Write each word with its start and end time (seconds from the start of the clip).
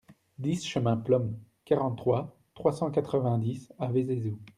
dix 0.39 0.55
chemin 0.65 0.97
Plom, 0.97 1.37
quarante-trois, 1.63 2.35
trois 2.55 2.71
cent 2.73 2.89
quatre-vingt-dix 2.89 3.71
à 3.77 3.91
Vézézoux 3.91 4.39